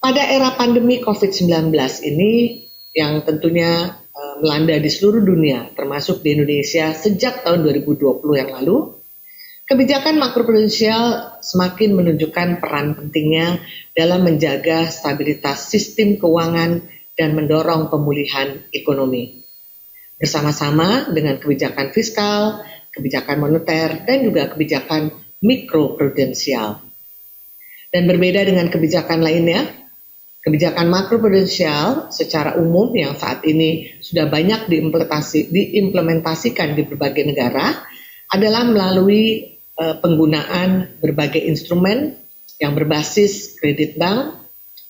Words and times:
Pada 0.00 0.24
era 0.24 0.56
pandemi 0.56 1.04
COVID-19 1.04 1.76
ini 2.08 2.64
yang 2.96 3.20
tentunya 3.20 4.00
uh, 4.00 4.34
melanda 4.40 4.80
di 4.80 4.88
seluruh 4.88 5.20
dunia, 5.20 5.76
termasuk 5.76 6.24
di 6.24 6.40
Indonesia 6.40 6.96
sejak 6.96 7.44
tahun 7.44 7.68
2020 7.68 8.24
yang 8.32 8.48
lalu, 8.48 8.96
kebijakan 9.68 10.16
makroprudensial 10.16 11.36
semakin 11.44 12.00
menunjukkan 12.00 12.64
peran 12.64 12.96
pentingnya 12.96 13.60
dalam 13.92 14.24
menjaga 14.24 14.88
stabilitas 14.88 15.68
sistem 15.68 16.16
keuangan 16.16 16.80
dan 17.12 17.36
mendorong 17.36 17.92
pemulihan 17.92 18.56
ekonomi. 18.72 19.44
Bersama-sama 20.16 21.12
dengan 21.12 21.36
kebijakan 21.36 21.92
fiskal, 21.92 22.64
kebijakan 22.88 23.36
moneter, 23.36 24.08
dan 24.08 24.24
juga 24.24 24.48
kebijakan 24.48 25.12
mikroprudensial. 25.44 26.80
Dan 27.92 28.08
berbeda 28.08 28.48
dengan 28.48 28.72
kebijakan 28.72 29.20
lainnya, 29.20 29.79
Kebijakan 30.40 30.88
makroprudensial 30.88 32.08
secara 32.08 32.56
umum 32.56 32.88
yang 32.96 33.12
saat 33.12 33.44
ini 33.44 34.00
sudah 34.00 34.24
banyak 34.24 34.72
diimplementasi, 34.72 35.52
diimplementasikan 35.52 36.72
di 36.72 36.88
berbagai 36.88 37.28
negara 37.28 37.76
adalah 38.32 38.64
melalui 38.64 39.52
uh, 39.76 40.00
penggunaan 40.00 40.96
berbagai 40.96 41.44
instrumen 41.44 42.16
yang 42.56 42.72
berbasis 42.72 43.60
kredit 43.60 44.00
bank, 44.00 44.40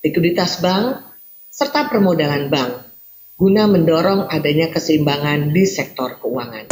likuiditas 0.06 0.62
bank, 0.62 1.02
serta 1.50 1.90
permodalan 1.90 2.46
bank 2.46 2.90
guna 3.40 3.64
mendorong 3.64 4.28
adanya 4.28 4.68
keseimbangan 4.68 5.48
di 5.48 5.64
sektor 5.64 6.20
keuangan. 6.20 6.68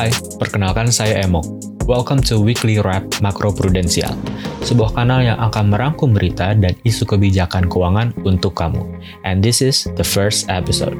Hai, 0.00 0.08
perkenalkan 0.40 0.88
saya 0.88 1.20
Emo. 1.20 1.44
Welcome 1.84 2.24
to 2.24 2.40
Weekly 2.40 2.80
Wrap 2.80 3.20
Makro 3.20 3.52
Prudensial, 3.52 4.16
sebuah 4.64 4.96
kanal 4.96 5.20
yang 5.20 5.36
akan 5.36 5.76
merangkum 5.76 6.16
berita 6.16 6.56
dan 6.56 6.72
isu 6.88 7.04
kebijakan 7.04 7.68
keuangan 7.68 8.16
untuk 8.24 8.56
kamu. 8.56 8.80
And 9.28 9.44
this 9.44 9.60
is 9.60 9.84
the 10.00 10.06
first 10.08 10.48
episode. 10.48 10.96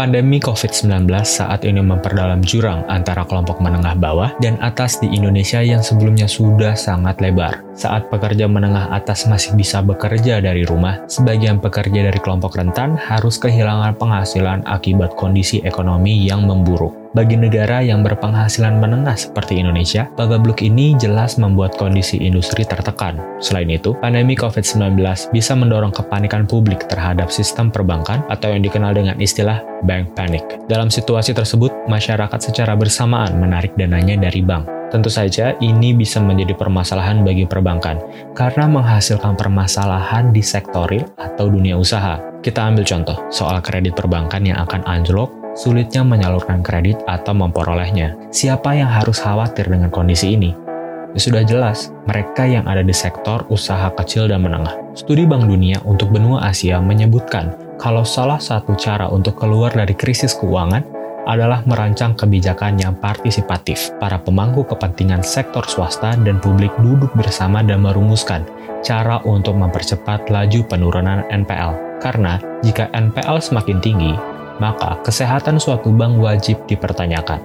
Pandemi 0.00 0.40
COVID-19 0.40 1.12
saat 1.28 1.60
ini 1.68 1.84
memperdalam 1.84 2.40
jurang 2.40 2.88
antara 2.88 3.20
kelompok 3.20 3.60
menengah 3.60 3.92
bawah 4.00 4.32
dan 4.40 4.56
atas 4.64 4.96
di 4.96 5.12
Indonesia 5.12 5.60
yang 5.60 5.84
sebelumnya 5.84 6.24
sudah 6.24 6.72
sangat 6.72 7.20
lebar. 7.20 7.60
Saat 7.76 8.08
pekerja 8.08 8.48
menengah 8.48 8.96
atas 8.96 9.28
masih 9.28 9.52
bisa 9.60 9.84
bekerja 9.84 10.40
dari 10.40 10.64
rumah, 10.64 11.04
sebagian 11.04 11.60
pekerja 11.60 12.08
dari 12.08 12.16
kelompok 12.16 12.56
rentan 12.56 12.96
harus 12.96 13.36
kehilangan 13.36 13.92
penghasilan 14.00 14.64
akibat 14.64 15.12
kondisi 15.20 15.60
ekonomi 15.68 16.16
yang 16.24 16.48
memburuk. 16.48 16.99
Bagi 17.10 17.34
negara 17.34 17.82
yang 17.82 18.06
berpenghasilan 18.06 18.78
menengah 18.78 19.18
seperti 19.18 19.58
Indonesia, 19.58 20.06
bagabluk 20.14 20.62
ini 20.62 20.94
jelas 20.94 21.42
membuat 21.42 21.74
kondisi 21.74 22.22
industri 22.22 22.62
tertekan. 22.62 23.18
Selain 23.42 23.66
itu, 23.66 23.98
pandemi 23.98 24.38
COVID-19 24.38 24.94
bisa 25.34 25.58
mendorong 25.58 25.90
kepanikan 25.90 26.46
publik 26.46 26.86
terhadap 26.86 27.34
sistem 27.34 27.66
perbankan 27.66 28.22
atau 28.30 28.54
yang 28.54 28.62
dikenal 28.62 28.94
dengan 28.94 29.18
istilah 29.18 29.58
bank 29.82 30.14
panic. 30.14 30.62
Dalam 30.70 30.86
situasi 30.86 31.34
tersebut, 31.34 31.74
masyarakat 31.90 32.38
secara 32.38 32.78
bersamaan 32.78 33.42
menarik 33.42 33.74
dananya 33.74 34.14
dari 34.14 34.46
bank. 34.46 34.70
Tentu 34.94 35.10
saja 35.10 35.58
ini 35.58 35.90
bisa 35.90 36.22
menjadi 36.22 36.54
permasalahan 36.54 37.26
bagi 37.26 37.42
perbankan 37.42 37.98
karena 38.38 38.70
menghasilkan 38.70 39.34
permasalahan 39.34 40.30
di 40.30 40.46
sektor 40.46 40.86
real 40.86 41.10
atau 41.18 41.50
dunia 41.50 41.74
usaha. 41.74 42.22
Kita 42.38 42.70
ambil 42.70 42.86
contoh 42.86 43.18
soal 43.34 43.58
kredit 43.62 43.98
perbankan 43.98 44.46
yang 44.46 44.62
akan 44.62 44.82
anjlok 44.86 45.39
sulitnya 45.54 46.06
menyalurkan 46.06 46.62
kredit 46.64 47.02
atau 47.06 47.32
memperolehnya. 47.34 48.16
Siapa 48.30 48.76
yang 48.76 48.90
harus 48.90 49.22
khawatir 49.22 49.66
dengan 49.66 49.88
kondisi 49.88 50.34
ini? 50.34 50.50
Sudah 51.18 51.42
jelas, 51.42 51.90
mereka 52.06 52.46
yang 52.46 52.70
ada 52.70 52.86
di 52.86 52.94
sektor 52.94 53.42
usaha 53.50 53.90
kecil 53.98 54.30
dan 54.30 54.46
menengah. 54.46 54.94
Studi 54.94 55.26
Bank 55.26 55.50
Dunia 55.50 55.82
untuk 55.82 56.14
benua 56.14 56.46
Asia 56.46 56.78
menyebutkan 56.78 57.50
kalau 57.82 58.06
salah 58.06 58.38
satu 58.38 58.78
cara 58.78 59.10
untuk 59.10 59.34
keluar 59.34 59.74
dari 59.74 59.96
krisis 59.96 60.38
keuangan 60.38 61.00
adalah 61.26 61.66
merancang 61.66 62.14
kebijakan 62.14 62.78
yang 62.78 62.94
partisipatif. 62.96 63.90
Para 63.98 64.22
pemangku 64.22 64.62
kepentingan 64.64 65.26
sektor 65.26 65.66
swasta 65.66 66.14
dan 66.22 66.38
publik 66.38 66.70
duduk 66.78 67.10
bersama 67.18 67.60
dan 67.60 67.82
merumuskan 67.82 68.46
cara 68.80 69.20
untuk 69.26 69.58
mempercepat 69.58 70.30
laju 70.30 70.60
penurunan 70.64 71.26
NPL. 71.28 72.00
Karena 72.00 72.40
jika 72.64 72.88
NPL 72.96 73.38
semakin 73.44 73.78
tinggi, 73.84 74.12
maka 74.60 75.00
kesehatan 75.02 75.56
suatu 75.56 75.90
bank 75.90 76.20
wajib 76.20 76.60
dipertanyakan. 76.68 77.40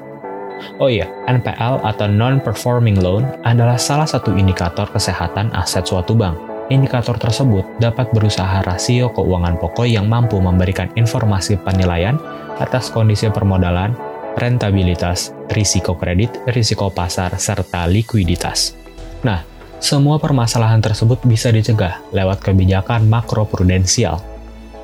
Oh 0.79 0.91
iya, 0.91 1.07
NPL 1.27 1.83
atau 1.83 2.07
Non-Performing 2.07 2.99
Loan 2.99 3.27
adalah 3.47 3.79
salah 3.79 4.07
satu 4.07 4.35
indikator 4.35 4.87
kesehatan 4.91 5.51
aset 5.55 5.87
suatu 5.87 6.15
bank. 6.15 6.35
Indikator 6.67 7.15
tersebut 7.15 7.63
dapat 7.77 8.09
berusaha 8.09 8.65
rasio 8.65 9.13
keuangan 9.13 9.61
pokok 9.61 9.85
yang 9.85 10.09
mampu 10.09 10.41
memberikan 10.41 10.89
informasi 10.97 11.61
penilaian 11.61 12.17
atas 12.57 12.89
kondisi 12.89 13.29
permodalan, 13.29 13.93
rentabilitas, 14.35 15.31
risiko 15.53 15.93
kredit, 15.93 16.33
risiko 16.49 16.89
pasar, 16.89 17.37
serta 17.37 17.85
likuiditas. 17.85 18.73
Nah, 19.21 19.45
semua 19.77 20.17
permasalahan 20.17 20.81
tersebut 20.81 21.21
bisa 21.29 21.53
dicegah 21.53 22.01
lewat 22.09 22.41
kebijakan 22.41 23.05
makroprudensial 23.05 24.34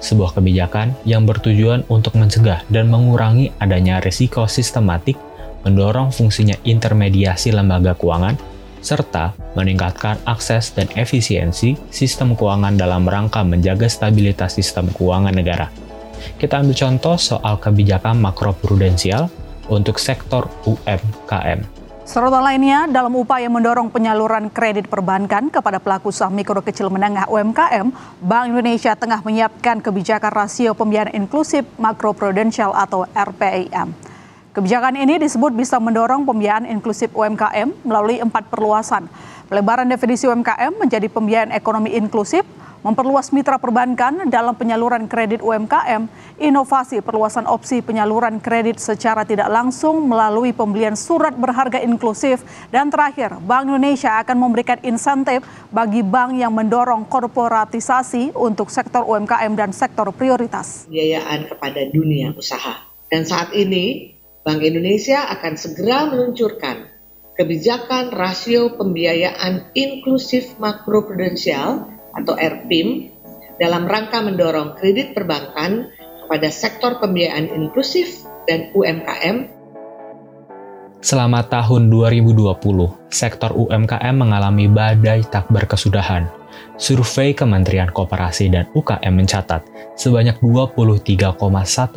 sebuah 0.02 0.36
kebijakan 0.36 0.98
yang 1.06 1.24
bertujuan 1.30 1.86
untuk 1.88 2.18
mencegah 2.18 2.66
dan 2.74 2.90
mengurangi 2.90 3.54
adanya 3.62 4.02
risiko 4.02 4.50
sistematik, 4.50 5.16
mendorong 5.64 6.10
fungsinya 6.10 6.58
intermediasi 6.66 7.54
lembaga 7.54 7.94
keuangan, 7.94 8.36
serta 8.82 9.38
meningkatkan 9.54 10.18
akses 10.26 10.74
dan 10.74 10.90
efisiensi 10.98 11.78
sistem 11.94 12.34
keuangan 12.34 12.74
dalam 12.74 13.06
rangka 13.06 13.46
menjaga 13.46 13.86
stabilitas 13.86 14.58
sistem 14.58 14.90
keuangan 14.90 15.38
negara. 15.38 15.70
Kita 16.42 16.62
ambil 16.62 16.74
contoh 16.74 17.16
soal 17.18 17.62
kebijakan 17.62 18.18
makroprudensial 18.18 19.30
untuk 19.70 20.02
sektor 20.02 20.50
UMKM. 20.66 21.81
Sorotan 22.02 22.42
lainnya, 22.42 22.90
dalam 22.90 23.14
upaya 23.14 23.46
mendorong 23.46 23.94
penyaluran 23.94 24.50
kredit 24.50 24.90
perbankan 24.90 25.54
kepada 25.54 25.78
pelaku 25.78 26.10
usaha 26.10 26.34
mikro 26.34 26.58
kecil 26.66 26.90
menengah 26.90 27.30
UMKM, 27.30 27.94
Bank 28.26 28.46
Indonesia 28.50 28.98
tengah 28.98 29.22
menyiapkan 29.22 29.86
kebijakan 29.86 30.34
rasio 30.34 30.74
pembiayaan 30.74 31.14
inklusif 31.14 31.62
makroprudensial 31.78 32.74
atau 32.74 33.06
RPIM. 33.14 33.94
Kebijakan 34.50 34.98
ini 34.98 35.22
disebut 35.22 35.54
bisa 35.54 35.78
mendorong 35.78 36.26
pembiayaan 36.26 36.66
inklusif 36.74 37.14
UMKM 37.14 37.86
melalui 37.86 38.18
empat 38.18 38.50
perluasan. 38.50 39.06
Pelebaran 39.46 39.86
definisi 39.86 40.26
UMKM 40.26 40.82
menjadi 40.82 41.06
pembiayaan 41.06 41.54
ekonomi 41.54 41.94
inklusif, 41.94 42.42
memperluas 42.82 43.30
mitra 43.30 43.62
perbankan 43.62 44.26
dalam 44.30 44.58
penyaluran 44.58 45.06
kredit 45.06 45.42
UMKM, 45.42 46.10
inovasi 46.42 47.02
perluasan 47.06 47.46
opsi 47.46 47.86
penyaluran 47.86 48.42
kredit 48.42 48.82
secara 48.82 49.22
tidak 49.22 49.50
langsung 49.54 50.10
melalui 50.10 50.50
pembelian 50.54 50.98
surat 50.98 51.34
berharga 51.38 51.78
inklusif, 51.82 52.42
dan 52.74 52.90
terakhir, 52.90 53.38
Bank 53.46 53.70
Indonesia 53.70 54.18
akan 54.22 54.38
memberikan 54.38 54.82
insentif 54.82 55.46
bagi 55.70 56.02
bank 56.02 56.38
yang 56.42 56.54
mendorong 56.54 57.06
korporatisasi 57.06 58.34
untuk 58.34 58.74
sektor 58.74 59.06
UMKM 59.06 59.54
dan 59.54 59.70
sektor 59.72 60.10
prioritas. 60.10 60.90
Pembiayaan 60.90 61.48
kepada 61.50 61.82
dunia 61.94 62.34
usaha. 62.34 62.82
Dan 63.12 63.30
saat 63.30 63.54
ini, 63.54 64.18
Bank 64.42 64.66
Indonesia 64.66 65.30
akan 65.30 65.54
segera 65.54 66.10
meluncurkan 66.10 66.90
kebijakan 67.38 68.10
rasio 68.10 68.74
pembiayaan 68.76 69.74
inklusif 69.78 70.58
makroprudensial 70.58 72.01
atau 72.16 72.36
RPIM 72.36 73.12
dalam 73.62 73.86
rangka 73.86 74.26
mendorong 74.26 74.78
kredit 74.80 75.14
perbankan 75.14 75.94
kepada 76.26 76.48
sektor 76.50 76.98
pembiayaan 76.98 77.52
inklusif 77.52 78.26
dan 78.50 78.74
UMKM. 78.74 79.62
Selama 81.02 81.42
tahun 81.50 81.90
2020, 81.90 82.62
sektor 83.10 83.52
UMKM 83.58 84.16
mengalami 84.16 84.70
badai 84.70 85.26
tak 85.26 85.50
berkesudahan. 85.50 86.30
Survei 86.78 87.34
Kementerian 87.34 87.90
Koperasi 87.90 88.54
dan 88.54 88.70
UKM 88.74 89.14
mencatat 89.14 89.66
sebanyak 89.98 90.38
23,1 90.46 91.34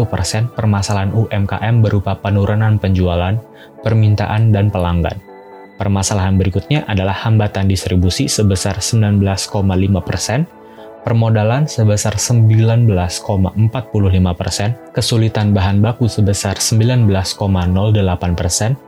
persen 0.09 0.49
permasalahan 0.53 1.13
UMKM 1.13 1.85
berupa 1.85 2.17
penurunan 2.17 2.81
penjualan, 2.81 3.37
permintaan, 3.85 4.53
dan 4.57 4.73
pelanggan. 4.73 5.34
Permasalahan 5.75 6.39
berikutnya 6.39 6.87
adalah 6.87 7.27
hambatan 7.27 7.67
distribusi 7.67 8.31
sebesar 8.31 8.79
19,5%, 8.79 10.47
permodalan 11.03 11.67
sebesar 11.67 12.15
19,45%, 12.15 13.51
kesulitan 14.95 15.51
bahan 15.51 15.83
baku 15.83 16.07
sebesar 16.07 16.63
19,08%, 16.63 18.79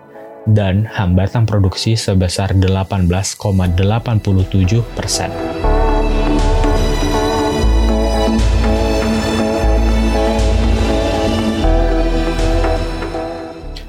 dan 0.47 0.87
hambatan 0.87 1.43
produksi 1.43 1.99
sebesar 1.99 2.55
18,87 2.55 3.35
persen. 4.95 5.35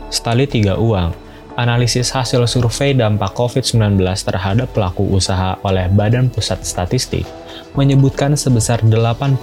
Stali 0.10 0.50
tiga 0.50 0.82
uang, 0.82 1.27
analisis 1.58 2.14
hasil 2.14 2.46
survei 2.46 2.94
dampak 2.94 3.34
COVID-19 3.34 3.98
terhadap 4.22 4.70
pelaku 4.78 5.10
usaha 5.10 5.58
oleh 5.66 5.90
Badan 5.90 6.30
Pusat 6.30 6.62
Statistik 6.62 7.26
menyebutkan 7.74 8.38
sebesar 8.38 8.82
84,2 8.86 9.42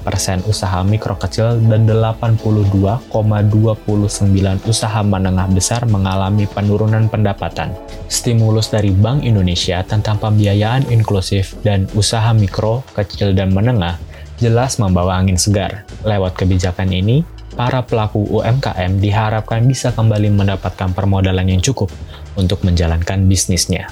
persen 0.00 0.40
usaha 0.48 0.80
mikro 0.84 1.16
kecil 1.16 1.60
dan 1.68 1.84
82,29 1.84 3.12
usaha 4.64 5.00
menengah 5.04 5.48
besar 5.52 5.84
mengalami 5.88 6.48
penurunan 6.48 7.08
pendapatan. 7.12 7.72
Stimulus 8.08 8.72
dari 8.72 8.92
Bank 8.92 9.24
Indonesia 9.24 9.84
tentang 9.84 10.16
pembiayaan 10.16 10.88
inklusif 10.88 11.56
dan 11.60 11.84
usaha 11.92 12.32
mikro, 12.32 12.80
kecil, 12.96 13.36
dan 13.36 13.52
menengah 13.52 14.00
jelas 14.36 14.76
membawa 14.76 15.16
angin 15.16 15.40
segar. 15.40 15.88
Lewat 16.04 16.36
kebijakan 16.36 16.92
ini, 16.92 17.24
para 17.56 17.82
pelaku 17.82 18.22
UMKM 18.28 19.00
diharapkan 19.00 19.64
bisa 19.64 19.90
kembali 19.90 20.28
mendapatkan 20.30 20.92
permodalan 20.92 21.48
yang 21.48 21.64
cukup 21.64 21.88
untuk 22.36 22.62
menjalankan 22.62 23.24
bisnisnya. 23.24 23.88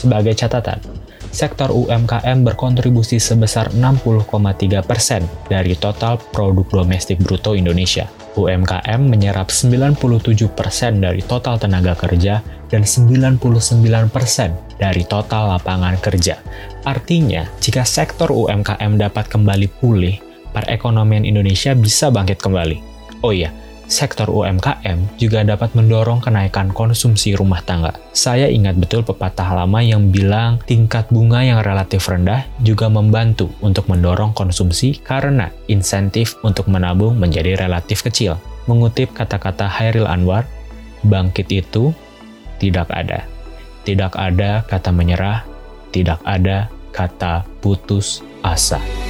Sebagai 0.00 0.32
catatan, 0.34 0.80
sektor 1.28 1.68
UMKM 1.68 2.42
berkontribusi 2.42 3.20
sebesar 3.20 3.70
60,3 3.76 4.80
persen 4.82 5.22
dari 5.46 5.76
total 5.76 6.16
produk 6.32 6.82
domestik 6.82 7.20
bruto 7.20 7.52
Indonesia. 7.52 8.08
UMKM 8.38 9.02
menyerap 9.02 9.50
97 9.50 9.98
persen 10.54 11.02
dari 11.02 11.18
total 11.26 11.58
tenaga 11.58 11.98
kerja 11.98 12.38
dan 12.70 12.86
99 12.86 13.42
persen 14.14 14.54
dari 14.78 15.02
total 15.02 15.58
lapangan 15.58 15.98
kerja. 15.98 16.38
Artinya, 16.86 17.50
jika 17.58 17.82
sektor 17.82 18.30
UMKM 18.30 18.94
dapat 18.94 19.26
kembali 19.26 19.66
pulih, 19.82 20.27
perekonomian 20.52 21.24
Indonesia 21.24 21.72
bisa 21.72 22.08
bangkit 22.12 22.40
kembali. 22.40 22.80
Oh 23.24 23.34
iya, 23.34 23.50
sektor 23.88 24.28
UMKM 24.28 25.16
juga 25.16 25.42
dapat 25.42 25.72
mendorong 25.72 26.20
kenaikan 26.20 26.70
konsumsi 26.70 27.34
rumah 27.34 27.64
tangga. 27.64 27.96
Saya 28.12 28.46
ingat 28.46 28.76
betul 28.76 29.02
pepatah 29.02 29.56
lama 29.56 29.80
yang 29.80 30.12
bilang 30.12 30.60
tingkat 30.68 31.08
bunga 31.08 31.40
yang 31.42 31.64
relatif 31.64 32.06
rendah 32.06 32.44
juga 32.60 32.86
membantu 32.92 33.48
untuk 33.64 33.88
mendorong 33.88 34.36
konsumsi 34.36 35.00
karena 35.00 35.48
insentif 35.66 36.36
untuk 36.44 36.68
menabung 36.68 37.16
menjadi 37.16 37.56
relatif 37.58 38.04
kecil. 38.04 38.36
Mengutip 38.68 39.16
kata-kata 39.16 39.64
Hairil 39.64 40.04
Anwar, 40.04 40.44
bangkit 41.08 41.48
itu 41.48 41.90
tidak 42.60 42.92
ada. 42.92 43.24
Tidak 43.88 44.12
ada 44.12 44.60
kata 44.68 44.92
menyerah, 44.92 45.48
tidak 45.88 46.20
ada 46.28 46.68
kata 46.92 47.48
putus 47.64 48.20
asa. 48.44 49.07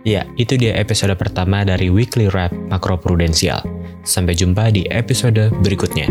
Ya, 0.00 0.24
itu 0.40 0.56
dia 0.56 0.72
episode 0.80 1.12
pertama 1.20 1.60
dari 1.60 1.92
Weekly 1.92 2.32
Wrap 2.32 2.56
Makro 2.72 2.96
Prudensial. 2.96 3.60
Sampai 4.00 4.32
jumpa 4.32 4.72
di 4.72 4.88
episode 4.88 5.52
berikutnya. 5.60 6.08